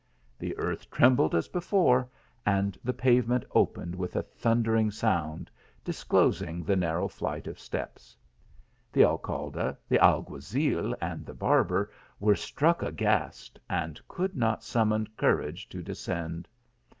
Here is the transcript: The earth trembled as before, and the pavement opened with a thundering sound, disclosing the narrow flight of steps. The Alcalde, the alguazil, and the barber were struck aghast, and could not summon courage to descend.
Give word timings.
The 0.39 0.57
earth 0.57 0.89
trembled 0.89 1.35
as 1.35 1.47
before, 1.47 2.09
and 2.43 2.75
the 2.83 2.91
pavement 2.91 3.45
opened 3.53 3.93
with 3.93 4.15
a 4.15 4.23
thundering 4.23 4.89
sound, 4.89 5.51
disclosing 5.85 6.63
the 6.63 6.75
narrow 6.75 7.07
flight 7.07 7.45
of 7.45 7.59
steps. 7.59 8.17
The 8.91 9.03
Alcalde, 9.05 9.75
the 9.87 9.99
alguazil, 9.99 10.95
and 11.01 11.23
the 11.23 11.35
barber 11.35 11.91
were 12.19 12.33
struck 12.35 12.81
aghast, 12.81 13.59
and 13.69 14.01
could 14.07 14.35
not 14.35 14.63
summon 14.63 15.07
courage 15.17 15.69
to 15.69 15.83
descend. 15.83 16.47